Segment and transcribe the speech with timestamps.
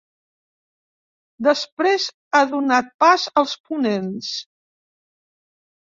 [1.49, 2.07] Després
[2.39, 4.35] ha donat pas als ponents.